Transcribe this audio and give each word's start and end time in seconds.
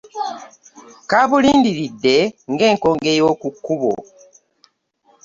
Kabulindiridde 1.09 2.15
ng'enkonge 2.51 3.11
y'oku 3.19 3.47
kkubo. 3.55 3.93